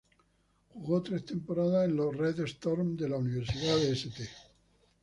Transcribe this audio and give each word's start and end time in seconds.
Jugó 0.73 1.03
tres 1.03 1.25
temporadas 1.25 1.87
en 1.87 1.95
los 1.95 2.15
"Red 2.17 2.39
Storm" 2.39 2.97
de 2.97 3.07
la 3.07 3.17
Universidad 3.17 3.77
St. 3.83 4.27